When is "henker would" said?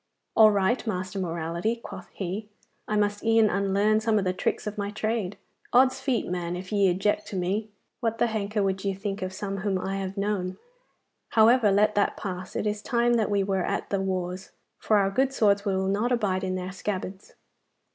8.25-8.83